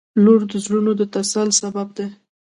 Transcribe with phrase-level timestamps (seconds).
[0.23, 2.07] •لور د زړونو د تسل سبب دی.